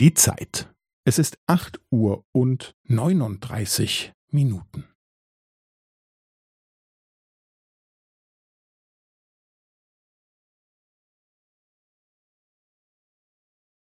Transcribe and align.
Die 0.00 0.14
Zeit. 0.14 0.72
Es 1.04 1.18
ist 1.18 1.38
acht 1.48 1.80
Uhr 1.90 2.24
und 2.30 2.76
neununddreißig 2.84 4.12
Minuten. 4.30 4.84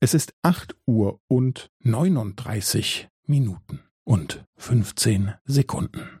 Es 0.00 0.14
ist 0.14 0.34
acht 0.44 0.76
Uhr 0.86 1.18
und 1.26 1.72
neununddreißig 1.80 3.08
Minuten 3.26 3.82
und 4.04 4.44
fünfzehn 4.56 5.34
Sekunden. 5.44 6.20